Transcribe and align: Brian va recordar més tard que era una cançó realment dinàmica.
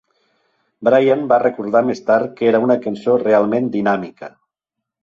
Brian 0.87 1.21
va 1.33 1.39
recordar 1.45 1.83
més 1.91 2.03
tard 2.09 2.35
que 2.41 2.51
era 2.53 2.63
una 2.69 2.81
cançó 2.87 3.17
realment 3.27 3.71
dinàmica. 3.79 4.37